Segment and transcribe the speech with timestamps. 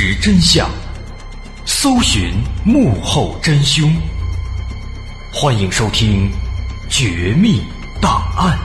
[0.00, 0.70] 实真相，
[1.66, 2.32] 搜寻
[2.64, 3.92] 幕后真凶。
[5.34, 6.30] 欢迎收听
[6.88, 7.60] 《绝密
[8.00, 8.56] 档案》。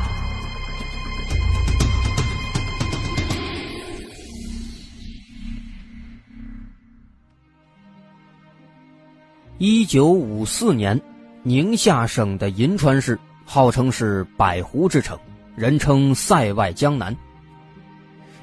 [9.57, 11.01] 一九五四年，
[11.41, 15.17] 宁夏省的银川市号称是百湖之城，
[15.55, 17.17] 人称塞外江南。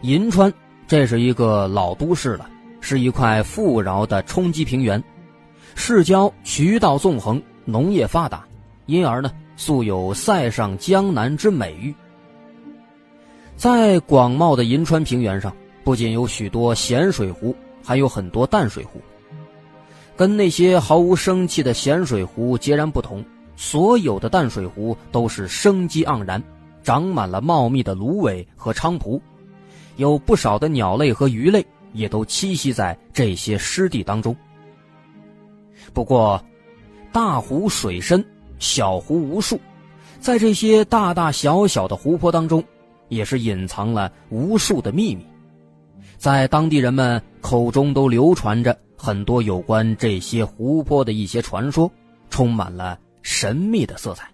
[0.03, 0.53] 银川
[0.89, 2.51] 这是一个老都市了，
[2.91, 5.01] 是一块富饶的冲积平原，
[5.77, 8.45] 市郊渠道纵横，农业发达，
[8.87, 11.95] 因而呢，素有“塞上江南”之美誉。
[13.55, 19.01] 在广袤的银川平原上，不仅有许多咸水湖，还有很多淡水湖。
[20.17, 26.43] 跟那些毫无生气的咸水湖截然不同，所有的淡水湖都是生机盎然，
[26.83, 29.23] 长满了茂密的芦苇和菖蒲。
[29.95, 34.37] 有不少的鸟类和鱼类也都栖息在这些湿地当中。
[35.93, 36.45] 不过，
[37.13, 38.25] 大湖水深，
[38.59, 39.59] 小湖无数，
[40.21, 42.63] 在这些大大小小的湖泊当中，
[43.09, 45.27] 也是隐藏了无数的秘密，
[46.17, 51.91] 在当地人们口中都流传着很多有关这些湖泊的一些传说，
[52.29, 54.31] 充满了神秘的色彩。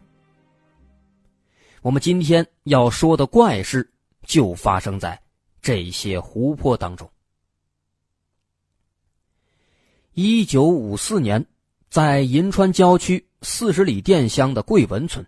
[1.83, 3.91] 我们今天要说的怪事，
[4.27, 5.21] 就发生在。
[5.63, 7.11] 这些湖泊当中，
[10.19, 11.45] 一九五四年，
[11.91, 15.27] 在银川郊区四十里店乡的桂文村。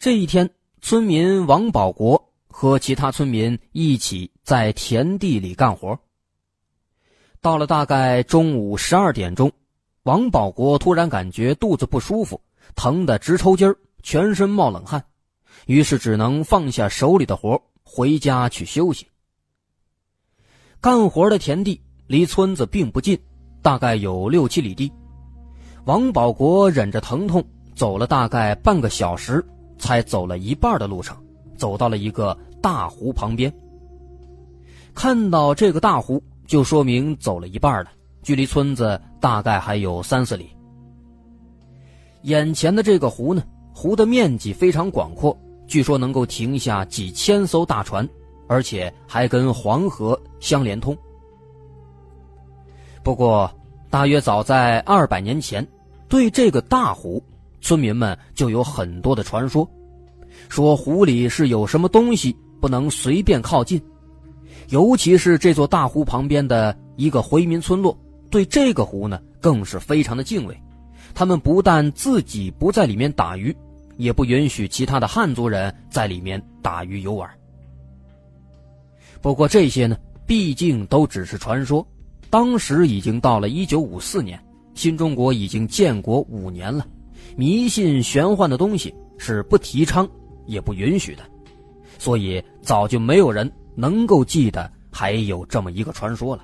[0.00, 5.96] 这一天，村民王保国和其他村民一起在田地里干活。
[7.40, 9.52] 到了大概中午十二点钟，
[10.02, 12.40] 王保国突然感觉肚子不舒服，
[12.74, 15.04] 疼得直抽筋儿，全身冒冷汗，
[15.66, 19.06] 于是只能放下手里的活回家去休息。
[20.80, 23.16] 干活的田地离村子并不近，
[23.62, 24.92] 大概有六七里地。
[25.84, 27.42] 王保国忍着疼痛
[27.74, 29.44] 走了大概半个小时，
[29.78, 31.16] 才走了一半的路程，
[31.56, 33.52] 走到了一个大湖旁边。
[34.94, 37.90] 看到这个大湖，就说明走了一半了，
[38.22, 40.50] 距离村子大概还有三四里。
[42.22, 43.42] 眼前的这个湖呢，
[43.74, 45.36] 湖的面积非常广阔。
[45.66, 48.06] 据说能够停下几千艘大船，
[48.46, 50.94] 而且还跟黄河相连通。
[53.02, 53.52] 不过，
[53.90, 55.66] 大约早在二百年前，
[56.08, 57.22] 对这个大湖，
[57.60, 59.68] 村民们就有很多的传说，
[60.48, 63.82] 说湖里是有什么东西，不能随便靠近。
[64.68, 67.96] 尤其是这座大湖旁边的一个回民村落，
[68.30, 70.56] 对这个湖呢，更是非常的敬畏。
[71.14, 73.54] 他们不但自己不在里面打鱼。
[73.98, 77.30] 也不允许其他的汉族人在里面打鱼游玩。
[79.20, 79.96] 不过这些呢，
[80.26, 81.86] 毕竟都只是传说。
[82.32, 86.86] 当时已经到了一九五四年，新中国已经建国五年了，
[87.36, 90.08] 迷信玄幻的东西是不提倡
[90.46, 91.22] 也不允许的，
[91.98, 96.42] 所以早就没有人能够记得还有这么一个传说了。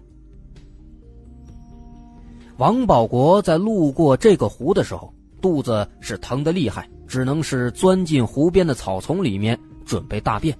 [2.59, 5.11] 王保国在路过这个湖的时候，
[5.41, 6.87] 肚子是疼得厉害。
[7.07, 10.55] 只能是钻进湖边的草丛里面准备大便。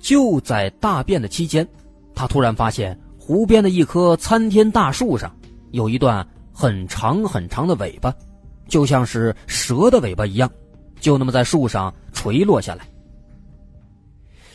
[0.00, 1.64] 就在大便的期间，
[2.12, 5.34] 他突然发现湖边的一棵参天大树上
[5.70, 8.14] 有一段很长很长的尾巴，
[8.68, 10.52] 就像是蛇的尾巴一样，
[11.00, 12.86] 就那么在树上垂落下来。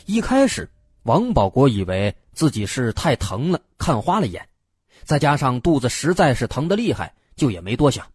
[0.06, 0.70] 一开始，
[1.02, 4.48] 王保国以为自己是太疼了，看花了眼，
[5.04, 8.06] 再加上肚子实在是疼得厉害，就也没多想。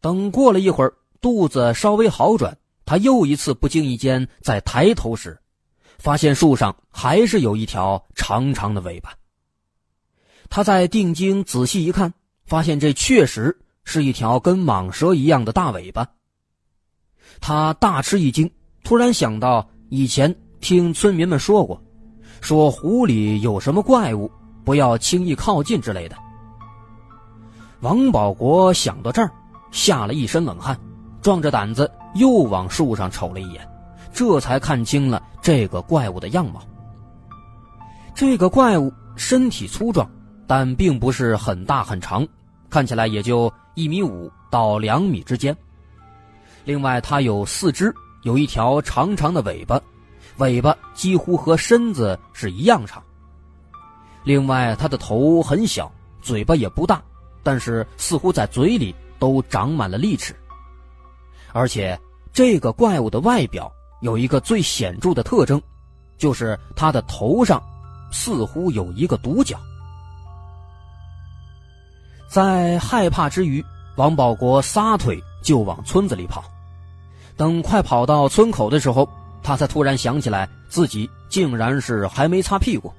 [0.00, 2.56] 等过了一会儿，肚子稍微好转，
[2.86, 5.38] 他又一次不经意间在抬头时，
[6.00, 9.12] 发现树上还是有一条长长的尾巴。
[10.48, 12.12] 他在定睛仔细一看，
[12.44, 16.08] 发现这确实是一条跟蟒蛇一样的大尾巴。
[17.40, 18.50] 他大吃一惊，
[18.82, 21.80] 突然想到以前听村民们说过，
[22.40, 24.28] 说湖里有什么怪物，
[24.64, 26.16] 不要轻易靠近之类的。
[27.80, 29.30] 王保国想到这儿。
[29.72, 30.76] 吓了一身冷汗，
[31.22, 33.64] 壮着胆子又往树上瞅了一眼，
[34.12, 36.62] 这才看清了这个怪物的样貌。
[38.14, 40.10] 这个怪物身体粗壮，
[40.46, 42.26] 但并不是很大很长，
[42.68, 45.56] 看起来也就一米五到两米之间。
[46.64, 49.80] 另外，它有四肢，有一条长长的尾巴，
[50.38, 53.02] 尾巴几乎和身子是一样长。
[54.24, 55.90] 另外，它的头很小，
[56.20, 57.02] 嘴巴也不大，
[57.42, 58.94] 但是似乎在嘴里。
[59.20, 60.34] 都长满了利齿，
[61.52, 62.00] 而且
[62.32, 65.60] 这个怪物的外表有一个最显著的特征，
[66.18, 67.62] 就是它的头上
[68.10, 69.58] 似乎有一个独角。
[72.28, 73.64] 在害怕之余，
[73.96, 76.44] 王保国撒腿就往村子里跑。
[77.36, 79.08] 等快跑到村口的时候，
[79.42, 82.92] 他才突然想起来自己竟然是还没擦屁股，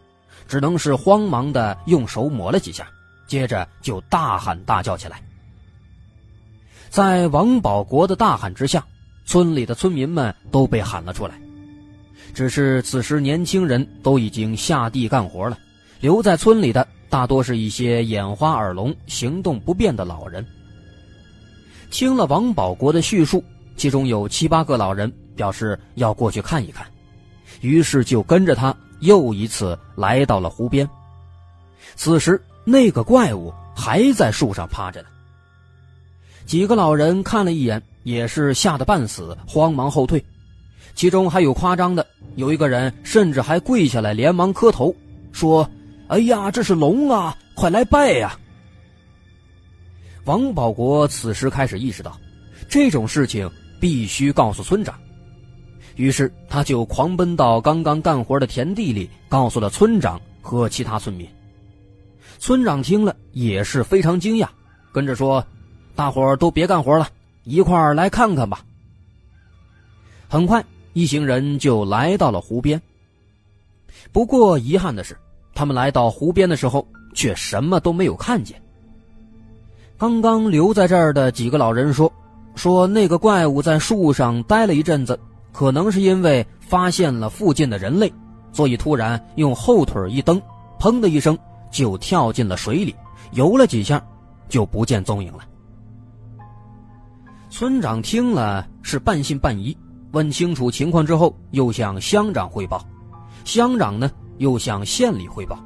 [0.48, 2.88] 只能是慌忙的用手抹了几下，
[3.28, 5.22] 接着就大喊大叫起来。
[6.90, 8.84] 在王保国的大喊之下，
[9.32, 11.40] 村里的村民们都被喊了出来。
[12.34, 15.58] 只是此时年轻人都已经下地干活了，
[16.02, 16.86] 留在村里的。
[17.08, 20.46] 大多是一些眼花耳聋、行动不便的老人。
[21.92, 23.42] 听了王保国的叙述，
[23.78, 26.86] 其中有七八个老人表示要过去看一看，
[27.62, 30.86] 于是就跟着他又一次来到了湖边。
[31.96, 35.08] 此时，那个怪物还在树上趴着呢。
[36.52, 40.22] 几个老人看了一眼，也是吓得半死，慌忙后退。
[40.96, 42.06] 其中还有夸张的，
[42.36, 44.94] 有一个人甚至还跪下来，连忙磕头
[45.32, 45.66] 说。
[46.10, 47.38] 哎呀，这是龙啊！
[47.56, 48.38] 快来拜呀！
[50.26, 52.20] 王保国此时开始意识到，
[52.68, 53.50] 这种事情
[53.80, 54.94] 必须告诉村长，
[55.96, 61.26] 于是他就狂奔到刚刚干活的田地里，告诉了村长和其他村民。
[62.40, 64.50] 村长听了也是非常惊讶，
[64.92, 65.42] 跟着说
[65.96, 67.08] ：“大伙儿都别干活了，
[67.44, 68.64] 一块儿来看看吧。”
[70.30, 72.82] 很快，一行人就来到了湖边。
[74.12, 75.18] 不过遗憾的是。
[75.54, 78.60] 他们来到湖边的时候，却什么都没有看见。
[79.98, 82.12] 刚刚留在这儿的几个老人说
[82.56, 85.20] ：“说那个怪物在树上待了一阵子，
[85.52, 88.12] 可能是因为发现了附近的人类，
[88.54, 90.42] 所以突然用后腿一蹬，
[90.80, 91.38] 砰的一声
[91.70, 92.96] 就跳进了水里，
[93.34, 94.02] 游了几下，
[94.48, 95.46] 就不见踪影了。”
[97.52, 99.78] 村长听了是半信半疑，
[100.14, 102.84] 问清楚情况之后，又向乡长汇报，
[103.44, 104.10] 乡长呢？
[104.38, 105.60] 又向县里汇报。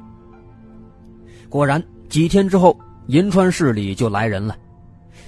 [1.48, 4.56] 果然，几天之后，银川市里就来人了。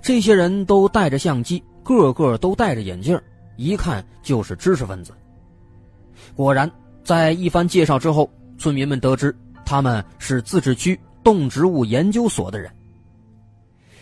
[0.03, 3.19] 这些人都带着相机，个个都戴着眼镜，
[3.57, 5.13] 一看就是知识分子。
[6.35, 6.69] 果然，
[7.05, 8.29] 在一番介绍之后，
[8.59, 9.35] 村民们得知
[9.65, 12.69] 他们是自治区动植物研究所的人。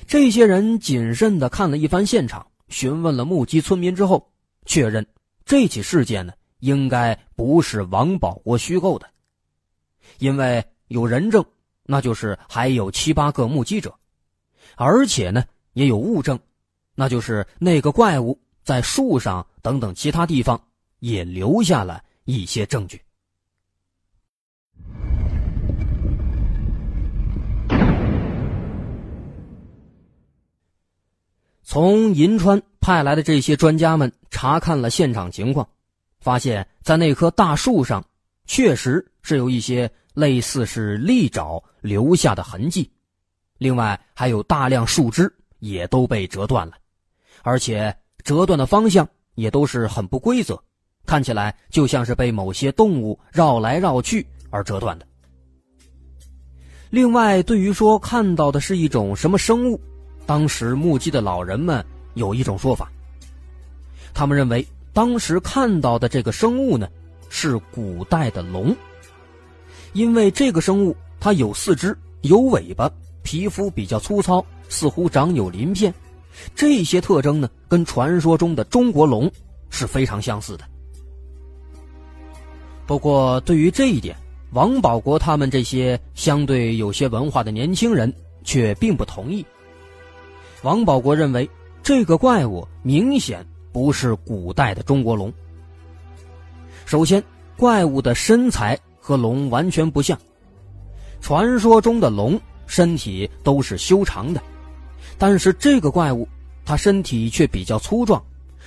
[0.06, 4.30] 这些人谨慎的看了一番现场，询问了目击村民之后，
[4.64, 5.04] 确认
[5.44, 9.08] 这起事件呢，应该不是王保国虚构的。
[10.18, 11.44] 因为有人证，
[11.82, 13.92] 那就是还有七八个目击者，
[14.76, 16.38] 而且呢也有物证，
[16.94, 20.60] 那就是那个怪物在树上等等其他地方
[21.00, 23.02] 也留下了一些证据。
[31.68, 35.68] 从银川派来的这些专家们查看了现场情况，
[36.20, 38.02] 发现，在那棵大树上。
[38.48, 42.88] 确实是有一些类似是利爪留下的痕迹，
[43.58, 45.28] 另外还有大量树枝
[45.58, 46.74] 也都被折断了，
[47.42, 47.92] 而且
[48.22, 50.62] 折断的方向也都是很不规则，
[51.06, 55.04] 看起来就像是被某些动物绕来绕去而折断的。
[56.90, 59.80] 另外，对于说看到的是一种什么生物，
[60.26, 61.82] 当时目击的老人们
[62.14, 62.90] 有一种说法，
[64.12, 66.86] 他们认为当时看到的这个生物呢。
[67.28, 68.74] 是古代的龙，
[69.94, 72.90] 因为这个生物它有四肢、有尾巴，
[73.24, 75.92] 皮肤比较粗糙，似乎长有鳞片，
[76.54, 79.30] 这些特征呢，跟传说中的中国龙
[79.70, 80.64] 是非常相似的。
[82.86, 84.16] 不过，对于这一点，
[84.52, 88.10] 王保国他们这些相对有些文化的年轻人
[88.44, 89.44] 却并不同意。
[90.66, 91.48] 王保国认为，
[91.80, 95.32] 这个怪物明显不是古代的中国龙。
[96.84, 97.22] 首先，
[97.56, 100.18] 怪物的身材和龙完全不像。
[101.20, 104.42] 传说中的龙身体都是修长的，
[105.16, 106.28] 但是这个怪物
[106.64, 108.20] 它身体却比较粗壮，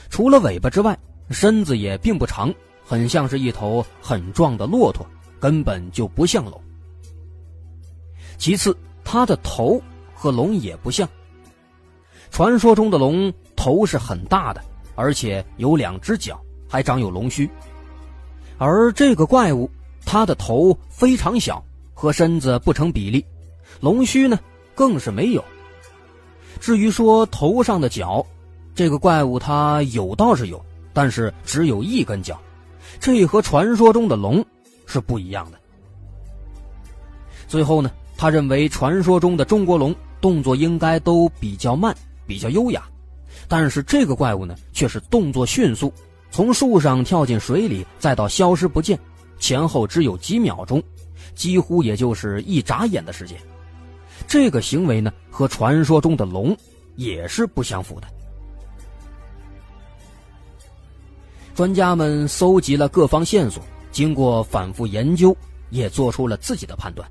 [0.10, 0.98] 除了尾巴之外，
[1.30, 2.50] 身子也并不长，
[2.86, 5.06] 很像是一头很壮的骆驼，
[5.38, 6.62] 根本就不像龙。
[8.38, 9.82] 其次，它的头
[10.16, 11.06] 和龙也不像。
[12.32, 14.62] 传说中的龙头是很大的，
[14.96, 17.50] 而且有两只脚，还长有龙须。
[18.58, 19.70] 而这个怪物，
[20.06, 23.26] 它的头非常小，和身子不成比例，
[23.80, 24.40] 龙须呢
[24.76, 25.44] 更是没有。
[26.60, 28.26] 至于说头上的角，
[28.76, 32.40] 这个怪物它有倒是有，但是只有一根角，
[33.00, 34.46] 这和传说中的龙
[34.86, 35.60] 是不一样的。
[37.48, 41.96] 最后呢，他认为传说中的中国龙动作应该都比较慢，
[42.30, 42.84] 比较优雅，
[43.48, 45.92] 但是这个怪物呢却是动作迅速。
[46.30, 49.00] 从树上跳进水里，再到消失不见，
[49.40, 50.82] 前后只有几秒钟，
[51.34, 53.36] 几乎也就是一眨眼的时间。
[54.28, 56.56] 这个行为呢，和传说中的龙
[56.96, 58.08] 也是不相符的。
[61.56, 65.36] 专家们搜集了各方线索，经过反复研究，
[65.72, 67.10] 也做出了自己的判断。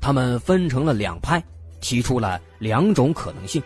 [0.00, 1.40] 他们分成了两派，
[1.80, 3.62] 提出了两种可能性。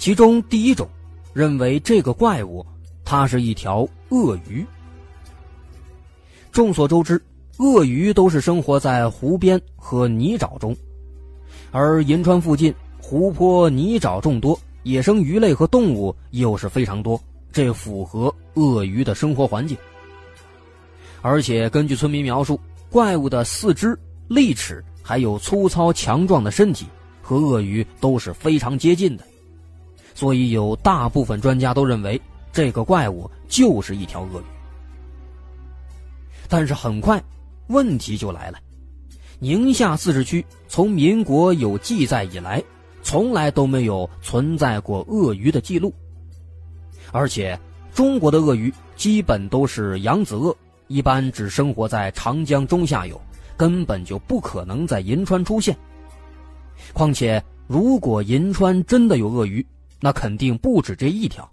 [0.00, 0.88] 其中第一种
[1.34, 2.64] 认为这个怪物，
[3.04, 4.64] 它是一条鳄鱼。
[6.50, 7.22] 众所周知，
[7.58, 10.74] 鳄鱼都是生活在湖边和泥沼中，
[11.70, 19.76] 而银川附近湖泊泥沼众多，野生鱼类和动物又是非常多，这符合鳄鱼的生活环境。
[21.20, 23.94] 而且根据村民描述，怪物的四肢、
[24.28, 26.86] 利齿还有粗糙强壮的身体，
[27.20, 29.24] 和鳄鱼都是非常接近的。
[30.14, 32.20] 所以，有大部分专家都认为
[32.52, 34.44] 这个怪物就是一条鳄鱼。
[36.48, 37.22] 但是很快，
[37.68, 38.58] 问题就来了：
[39.38, 42.62] 宁夏自治区从民国有记载以来，
[43.02, 45.94] 从来都没有存在过鳄鱼的记录。
[47.12, 47.58] 而且，
[47.94, 50.54] 中国的鳄鱼基本都是扬子鳄，
[50.88, 53.20] 一般只生活在长江中下游，
[53.56, 55.76] 根本就不可能在银川出现。
[56.92, 59.64] 况且，如果银川真的有鳄鱼，
[60.02, 61.50] 那肯定不止这一条，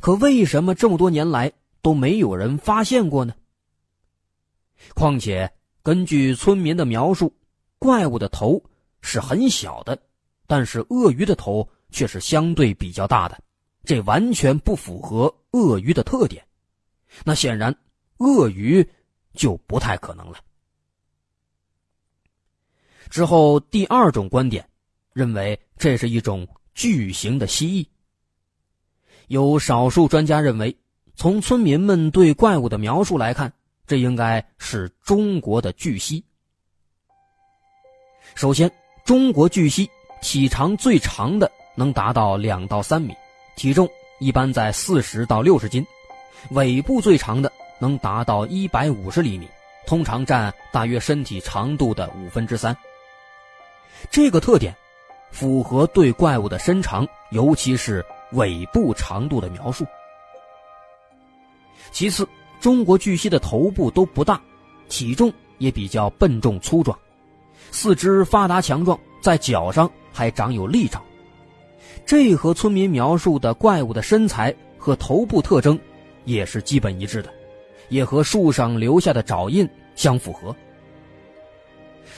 [0.00, 3.34] 可为什么这么多年来都没有人发现过呢？
[4.94, 5.50] 况且
[5.82, 7.34] 根据村民的描述，
[7.78, 8.62] 怪物的头
[9.00, 9.98] 是很小的，
[10.46, 13.42] 但是鳄鱼的头却是相对比较大的，
[13.82, 16.46] 这完全不符合鳄鱼的特点。
[17.24, 17.74] 那显然，
[18.18, 18.86] 鳄鱼
[19.32, 20.36] 就不太可能了。
[23.08, 24.68] 之后，第二种观点
[25.14, 26.46] 认为这是一种。
[26.80, 27.86] 巨型的蜥蜴。
[29.28, 30.74] 有少数专家认为，
[31.14, 33.52] 从村民们对怪物的描述来看，
[33.86, 36.24] 这应该是中国的巨蜥。
[38.34, 38.72] 首先，
[39.04, 39.90] 中国巨蜥
[40.22, 43.14] 体长最长的能达到两到三米，
[43.56, 43.86] 体重
[44.18, 45.84] 一般在四十到六十斤；
[46.52, 49.46] 尾部最长的能达到一百五十厘米，
[49.86, 52.74] 通常占大约身体长度的五分之三。
[54.10, 54.74] 这个特点。
[55.30, 59.86] 符合对怪物的身长，尤其是尾部长度的描述。
[61.92, 62.28] 其次，
[62.60, 64.40] 中国巨蜥的头部都不大，
[64.88, 66.96] 体重也比较笨重粗壮，
[67.70, 71.00] 四肢发达强壮，在脚上还长有利爪，
[72.04, 75.78] 这和村民描述的怪物的身材和头部特征
[76.24, 77.32] 也是基本一致的，
[77.88, 80.54] 也和树上留下的爪印相符合。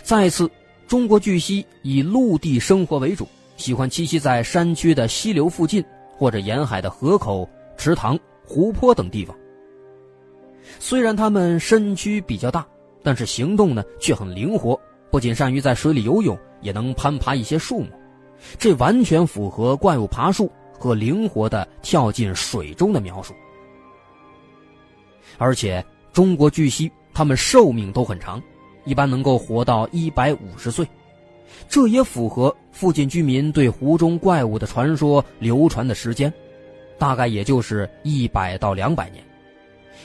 [0.02, 0.50] 再次。
[0.92, 5.82] 中国巨蜥以陆地生活为主，喜欢栖息在山区的溪流附近，
[6.18, 9.34] 或者沿海的河口、池塘、湖泊等地方。
[10.78, 12.66] 虽然它们身躯比较大，
[13.02, 14.78] 但是行动呢却很灵活，
[15.10, 17.88] 不仅善于在水里游泳，也能攀爬一些树木，
[18.58, 23.32] 这完全符合怪物爬树和灵活的跳进水中的描述。
[25.38, 25.82] 而且，
[26.12, 28.42] 中国巨蜥它们寿命都很长。
[28.84, 30.86] 一般能够活到一百五十岁，
[31.68, 36.32] 这也符合附近居民对湖中怪物的传说流传的时间，
[36.98, 39.22] 大概也就是一百到两百年，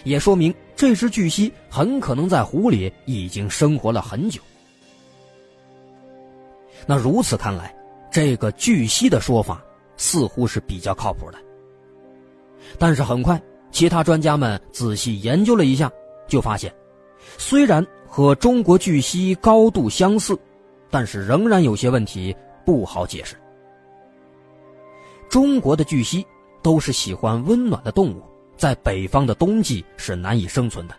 [0.04, 4.40] 也说明这只巨蜥很可能在湖里已经生活了很久。
[6.86, 7.76] 那如此看来，
[8.12, 9.64] 这个巨蜥的说法
[9.98, 11.38] 似乎是比较靠谱的。
[12.78, 13.42] 但是很快，
[13.72, 15.92] 其他专家们仔细研究了一下，
[16.28, 16.72] 就发现，
[17.40, 17.84] 虽然。
[18.18, 20.36] 和中国巨蜥高度相似，
[20.90, 23.36] 但是仍然有些问题不好解释。
[25.30, 26.26] 中国的巨蜥
[26.64, 28.24] 都是喜欢温暖的动物，
[28.58, 30.96] 在北方的冬季是难以生存的，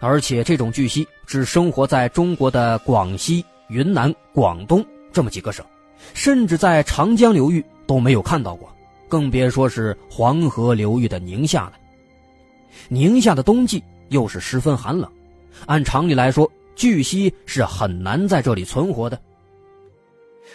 [0.00, 5.64] 而且这种巨蜥只生活在中国的广西、云南、广东这么几个省，
[6.12, 8.70] 甚至在长江流域都没有看到过，
[9.08, 11.72] 更别说是黄河流域的宁夏了。
[12.90, 15.10] 宁夏的冬季又是十分寒冷。
[15.66, 19.20] 按常理来说，巨蜥是很难在这里存活的。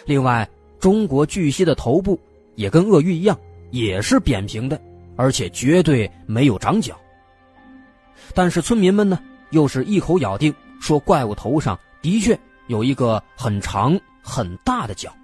[0.06, 2.18] 另外，中国巨蜥的头部
[2.56, 3.38] 也跟鳄鱼一样，
[3.70, 4.80] 也是扁平的，
[5.16, 6.98] 而且绝对没有长角。
[8.34, 9.18] 但是村民们呢，
[9.50, 15.14] 又是一口咬定说，怪物头上的确有一个很长很大的角。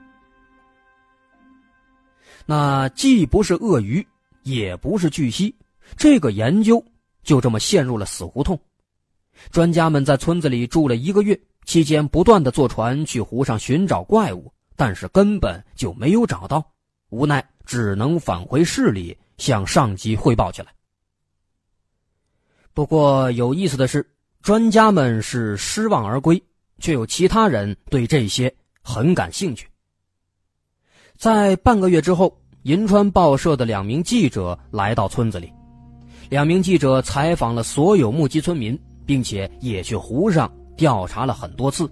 [2.46, 4.06] 那既不是鳄鱼，
[4.42, 5.54] 也不是巨蜥，
[5.96, 6.82] 这个研究
[7.22, 8.58] 就这么陷入了死胡同。
[9.50, 16.64] 专家们在村子里住了一个月，期间不断的坐船去湖上寻找怪物，但是根本就没有找到，
[17.10, 20.68] 无奈只能返回市里向上级汇报去了。
[22.72, 24.08] 不过有意思的是，
[24.42, 26.42] 专家们是失望而归，
[26.78, 29.66] 却有其他人对这些很感兴趣。
[31.16, 35.52] 在半个月之后，银川报社的两名记者来到村子里，
[36.30, 38.78] 两名记者采访了所有目击村民，
[39.10, 41.90] 并且也去湖上调查了很多次，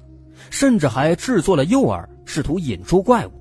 [0.50, 3.32] 甚至还制作了诱饵，试图引出怪物，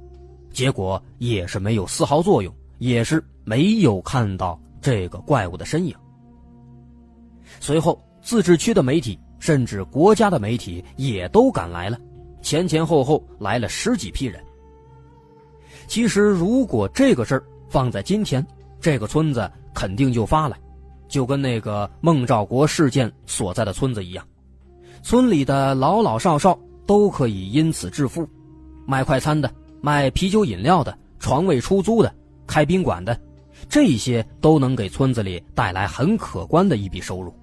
[0.52, 5.96] 结果也是没有丝毫作用，也是没有看到这个怪物的身影。
[7.60, 12.00] 随后，自治区的媒体甚至国家的媒体也都赶来了，
[12.42, 14.44] 前前后后来了十几批人。
[15.86, 18.44] 其实，如果这个事儿放在今天，
[18.82, 20.58] 这个村子肯定就发了，
[21.08, 24.26] 就跟那个孟兆国事件所在的村子一样，
[25.02, 28.28] 村里的老老少少都可以因此致富，
[28.86, 32.14] 卖快餐的、卖啤酒饮料的、床位出租的、
[32.46, 33.20] 开宾馆的，
[33.70, 37.34] 这些都能给村子里带来很可观的一笔收入。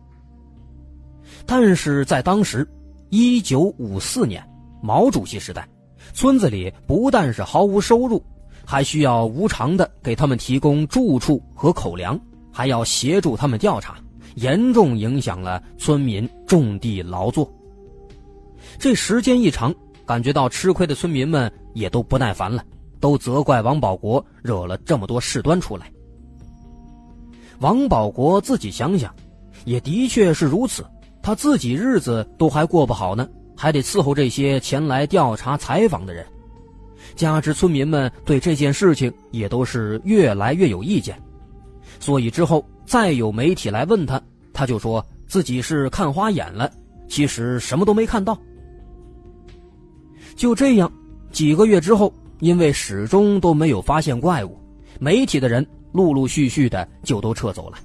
[1.46, 2.68] 但是在当时，
[3.10, 4.42] 一九五四年
[4.82, 5.68] 毛主席时代，
[6.12, 8.22] 村子里不但是毫无收入。
[8.66, 12.18] 还需要无偿的给他们提供住处和口粮，
[12.54, 13.96] 还要协助他们调查，
[14.36, 17.52] 严重影响了村民种地劳作。
[18.78, 19.74] 这时间一长，
[20.06, 22.64] 感觉到吃亏的村民们也都不耐烦了，
[23.00, 25.90] 都责怪王保国惹了这么多事端出来。
[27.58, 29.12] 王保国自己想想，
[29.64, 30.86] 也的确是如此，
[31.22, 36.24] 他自己日子都还过不好呢，还得伺候这些前来调查采访的人。
[37.16, 41.20] 加之村民们对这件事情也都是越来越有意见，
[42.00, 44.20] 所以之后再有媒体来问他，
[44.52, 46.70] 他就说自己是看花眼了，
[47.08, 48.38] 其实什么都没看到。
[50.36, 50.92] 就这样，
[51.30, 54.58] 几个月之后，因为始终都没有发现怪物，
[54.98, 57.78] 媒体的人陆陆续续的就都撤走了。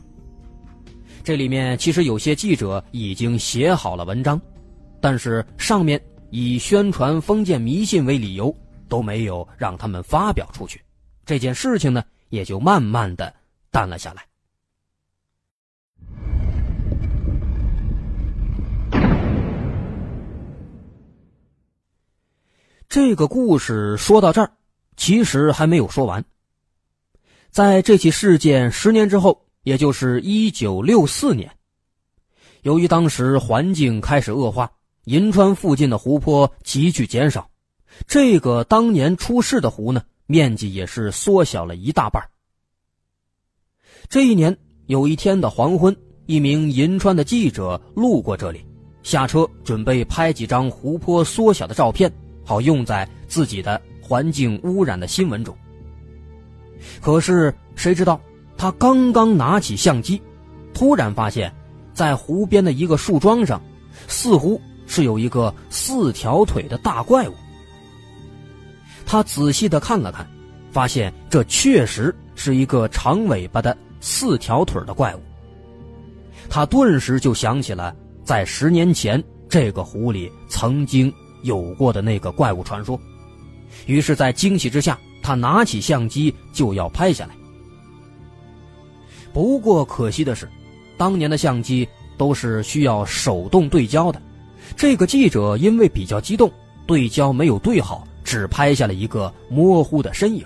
[1.24, 4.40] 这里面其实有些记者已经写好了文章，
[5.00, 8.56] 但是上面以宣传封建迷信为理由。
[8.90, 10.82] 都没有让他们发表出去，
[11.24, 13.32] 这件事情呢，也就慢慢的
[13.72, 14.26] 淡了下来。
[22.88, 24.52] 这个故事说到这儿，
[24.98, 26.26] 其实还没有说完。
[27.52, 31.52] 在这起事件十年之后，也就是一九六四年，
[32.64, 34.72] 由于当时环境开始恶化，
[35.04, 37.48] 银川附近的湖泊急剧减少。
[38.08, 42.28] 这个当年出事的湖呢，面积也是缩小了一大半。
[44.08, 48.66] 这一年有一天的黄昏，一名银川的记者路过这里，
[49.04, 52.12] 下车准备拍几张湖泊缩小的照片，
[52.46, 55.56] 好用在自己的环境污染的新闻中。
[57.02, 58.20] 可是谁知道，
[58.58, 60.22] 他刚刚拿起相机，
[60.74, 61.54] 突然发现，
[61.94, 63.62] 在湖边的一个树桩上，
[64.08, 67.34] 似乎是有一个四条腿的大怪物。
[69.06, 70.28] 他仔细的看了看，
[70.72, 75.20] 发现这确实是一个长尾巴的四条腿的怪物。
[76.50, 83.00] 他顿时就想起了在十年前这个湖里曾经有过的那个怪物传说，
[83.86, 87.36] 于是，在惊喜之下，他拿起相机就要拍下来。
[89.32, 90.50] 不过可惜的是，
[90.98, 94.22] 当年的相机都是需要手动对焦的，
[94.76, 96.52] 这个记者因为比较激动，
[96.88, 98.06] 对焦没有对好。
[98.22, 100.46] 只拍下了一个模糊的身影，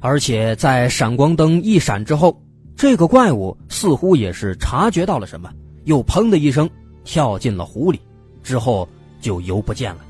[0.00, 2.40] 而且在闪光灯一闪之后，
[2.76, 5.52] 这个怪物似乎也是察觉到了什么，
[5.84, 6.68] 又砰的一声
[7.04, 8.00] 跳进了湖里，
[8.42, 8.88] 之后
[9.20, 10.04] 就游不见了。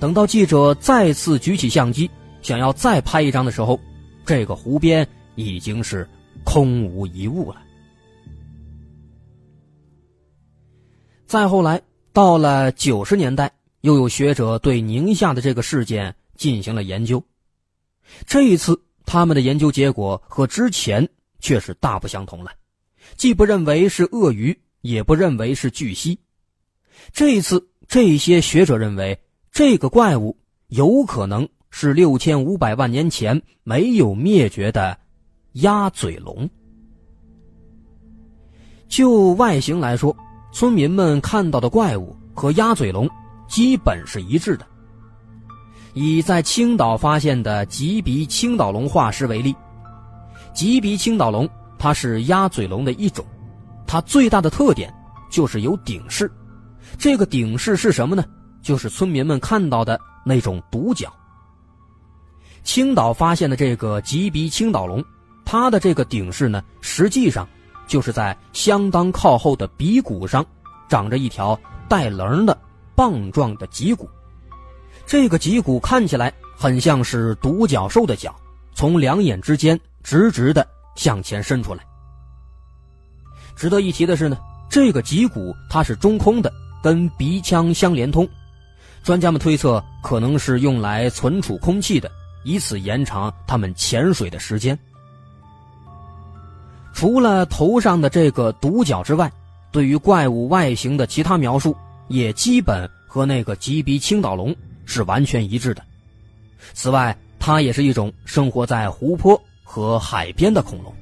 [0.00, 2.10] 等到记者再次举起相机，
[2.42, 3.78] 想要再拍一张的时候，
[4.24, 6.08] 这个湖边已经是
[6.44, 7.62] 空无一物了。
[11.26, 11.80] 再后来，
[12.12, 13.50] 到了九十年代。
[13.82, 17.22] 又有学者对宁夏的这个事件进行了研究，
[18.26, 21.08] 这一次他们的研究结果和之前
[21.40, 22.50] 却是大不相同了，
[23.16, 26.18] 既不认为是鳄鱼，也不认为是巨蜥，
[27.12, 29.18] 这一次这些学者认为
[29.50, 34.98] 这个怪物有可能是六千五百万年前没有灭绝的
[35.52, 36.50] 鸭嘴龙。
[38.88, 40.14] 就外形来说，
[40.52, 43.08] 村民们看到的怪物和鸭嘴龙。
[43.48, 44.66] 基本是一致的。
[45.98, 49.56] 以在青岛发现的棘鼻青岛龙化石为例，
[50.52, 53.24] 棘鼻青岛龙它是鸭嘴龙的一种，
[53.86, 54.92] 它最大的特点
[55.30, 56.30] 就是有顶饰。
[56.98, 58.22] 这个顶饰是什么呢？
[58.60, 61.10] 就是村民们看到的那种独角。
[62.62, 65.02] 青岛发现的这个棘鼻青岛龙，
[65.46, 67.48] 它的这个顶饰呢，实际上
[67.86, 70.44] 就是在相当靠后的鼻骨上
[70.90, 72.54] 长着一条带棱的
[72.94, 74.06] 棒状的脊骨，
[75.04, 78.34] 这个脊骨看起来很像是独角兽的角，
[78.74, 81.84] 从两眼之间直直的向前伸出来。
[83.56, 88.28] 值得一提的是呢，这个脊骨它是中空的，跟鼻腔相连通。
[89.02, 92.10] 专家们推测，可能是用来存储空气的，
[92.44, 94.78] 以此延长它们潜水的时间。
[96.92, 99.30] 除了头上的这个独角之外，
[99.70, 101.76] 对于怪物外形的其他描述，
[102.08, 104.54] 也基本和那个棘鼻青岛龙
[104.86, 105.82] 是完全一致的。
[106.72, 110.94] 此外，它也是一种生活在湖泊和海边的恐龙。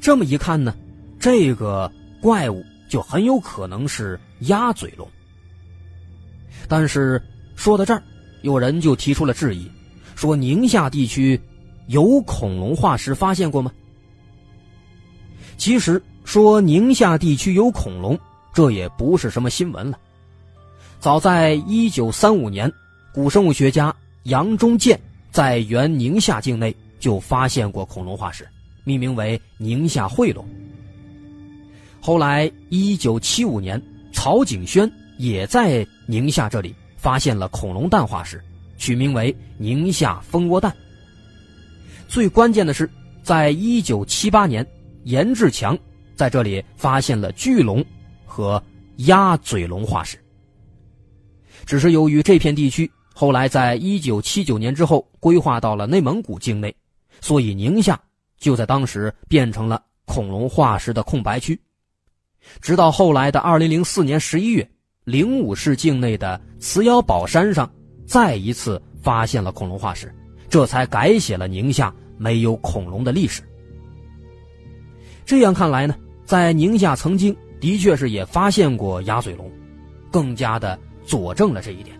[0.00, 0.74] 这么一看呢，
[1.18, 5.08] 这个怪物就很有可能是鸭嘴龙。
[6.68, 7.20] 但是
[7.56, 8.02] 说到这儿，
[8.42, 9.70] 有人就提出了质疑，
[10.14, 11.40] 说宁夏地区
[11.88, 13.72] 有恐龙化石发现过吗？
[15.56, 18.18] 其实说宁夏地区有恐龙，
[18.52, 19.98] 这也不是什么新闻了。
[21.00, 22.72] 早在一九三五年，
[23.12, 28.46] 古生物学家杨忠建在原宁夏境内就发现过恐龙化石，
[28.84, 30.44] 命名为宁夏喙龙。
[32.00, 33.80] 后来一九七五年，
[34.12, 34.90] 曹景轩。
[35.18, 38.38] 也在宁夏这里发现了恐龙蛋化石，
[38.76, 40.76] 取名为宁夏蜂窝蛋。
[42.06, 42.86] 最关键的是，
[43.22, 44.66] 在一九七八年，
[45.04, 45.78] 严志强
[46.14, 47.82] 在这里发现了巨龙
[48.26, 48.62] 和
[48.96, 50.22] 鸭嘴龙化石。
[51.66, 56.74] 只是由于这片地区后来在一九七九年之后规划到了内蒙古境内，
[57.20, 58.00] 所以宁夏
[58.38, 61.60] 就在当时变成了恐龙化石的空白区。
[62.62, 64.66] 直到后来的二零零四年十一月。
[65.06, 67.72] 灵武市境内的磁窑堡山上，
[68.08, 70.12] 再一次发现了恐龙化石，
[70.48, 73.40] 这才改写了宁夏没有恐龙的历史。
[75.24, 79.48] 这样看来呢，在宁夏曾经的确是也发现过鸭嘴龙，
[80.10, 81.98] 更加的佐证了这一点。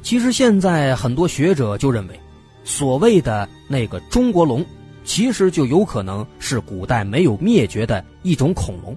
[0.00, 2.18] 其实现在很多学者就认为，
[2.64, 4.64] 所谓的那个中国龙，
[5.04, 8.96] 其实就有可能是古代没有灭绝的一种恐龙。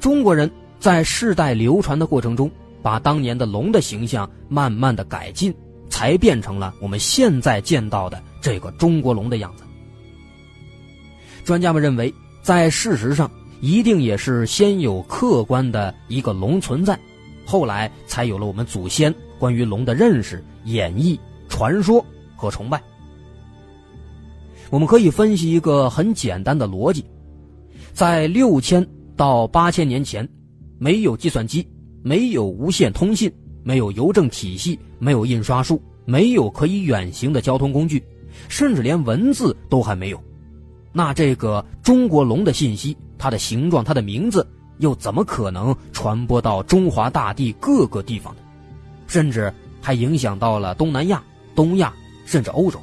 [0.00, 2.50] 中国人在世代流传的过程中，
[2.82, 5.52] 把当年的龙的形象慢慢的改进，
[5.90, 9.64] 才变成了我们现在见到的这个中国龙的样子。
[11.44, 12.12] 专家们认为，
[12.42, 13.30] 在事实上，
[13.64, 17.00] 一定也是先有客观的一个龙存在，
[17.46, 22.04] 后来才有了我们祖先关于龙的认识、演绎、传说
[22.36, 22.78] 和崇拜。
[24.68, 27.02] 我们可以分析一个很简单的逻辑，
[27.94, 28.86] 在六千。
[29.16, 30.28] 到八千年前，
[30.76, 31.66] 没有计算机，
[32.02, 38.02] 没有无线通信，没有邮政体系，没有印刷术，没有可以远行的交通工具，
[38.48, 40.20] 甚至连文字都还没有。
[40.92, 44.46] 那这个中国龙的信息，它的形状，它的名字，
[44.78, 48.40] 又怎么可能传播到中华大地各个地方呢？
[49.06, 51.22] 甚至还影响到了东南亚、
[51.54, 51.92] 东亚，
[52.24, 52.80] 甚至欧洲。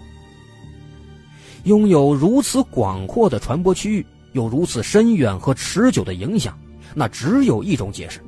[1.63, 4.05] 拥有如此广阔的传播区域。
[4.33, 6.57] 有如此深远和持久的影响，
[6.95, 8.21] 那只有一种解释，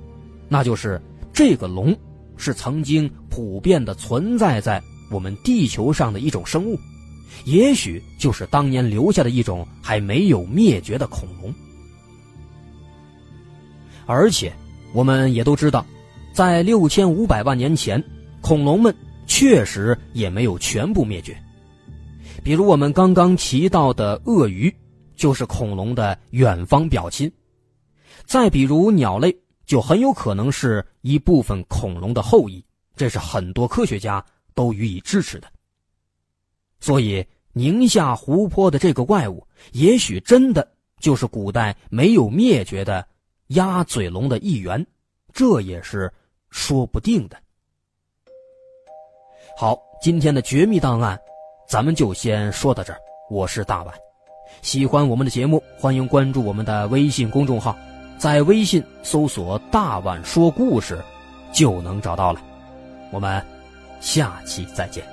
[0.50, 1.98] 那就是这个龙
[2.36, 6.78] 是曾经普遍的存在在我们地球上的一种生物，
[7.46, 11.54] 也许就是当年留下的一种还没有灭绝的恐龙。
[14.06, 14.54] 而且，
[14.94, 15.86] 我们也都知道，
[16.34, 18.04] 在六千五百万年前，
[18.42, 18.96] 恐龙们
[19.28, 21.36] 确实也没有全部灭绝，
[22.44, 24.74] 比如我们刚刚提到的鳄鱼。
[25.16, 27.32] 就是恐龙的远方表亲，
[28.26, 32.62] 再比如鸟类，就很有可能是一部分恐龙的后裔，
[32.96, 35.48] 这是很多科学家都予以支持的。
[36.80, 40.68] 所以，宁夏湖泊的这个怪物，也许真的
[41.00, 43.08] 就是古代没有灭绝的
[43.54, 44.86] 鸭嘴龙的一员，
[45.34, 46.12] 这也是
[46.50, 47.38] 说不定的。
[49.58, 51.20] 好，今天的绝密档案，
[51.68, 53.00] 咱们就先说到这儿。
[53.30, 53.94] 我是大碗。
[54.62, 57.76] 喜欢我们的节目，欢迎关注我们的微信公众号，
[58.18, 61.04] 在微信搜索“大碗说故事”，
[61.52, 62.42] 就能找到了。
[63.12, 63.44] 我们
[64.00, 65.13] 下期再见。